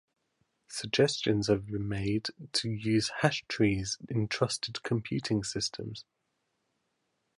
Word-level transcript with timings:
Suggestions 0.67 1.45
have 1.45 1.67
been 1.67 1.87
made 1.87 2.29
to 2.53 2.67
use 2.71 3.11
hash 3.19 3.45
trees 3.47 3.99
in 4.09 4.27
trusted 4.27 4.81
computing 4.81 5.43
systems. 5.43 6.05